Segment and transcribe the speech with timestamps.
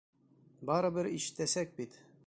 [0.69, 2.05] Барыбер ишетәсәк бит.